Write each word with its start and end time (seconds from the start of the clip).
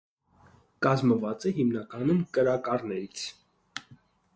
Կազմված 0.85 1.47
է 1.49 1.53
հիմնականում 1.59 2.25
կրաքարերից։ 2.39 3.31